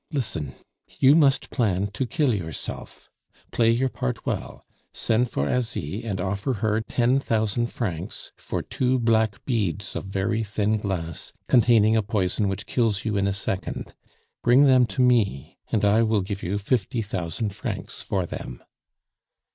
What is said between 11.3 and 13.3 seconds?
containing a poison which kills you in